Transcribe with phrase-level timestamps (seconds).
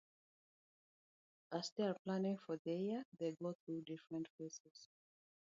[1.51, 4.87] As they are planning for the year, they go through different phases.